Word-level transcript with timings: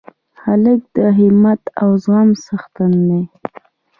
هلک 0.43 0.81
د 0.95 0.97
همت 1.17 1.61
او 1.81 1.89
زغم 2.03 2.29
څښتن 2.43 2.93
دی. 3.09 3.23